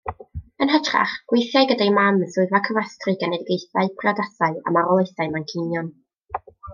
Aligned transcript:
Yn 0.65 0.69
hytrach, 0.75 1.11
gweithiai 1.33 1.67
gyda'i 1.71 1.91
mam 1.97 2.17
yn 2.27 2.31
swyddfa 2.35 2.61
cofrestru 2.67 3.13
genedigaethau, 3.23 3.91
priodasau 3.99 4.57
a 4.71 4.75
marwolaethau 4.79 5.31
Manceinion. 5.37 5.93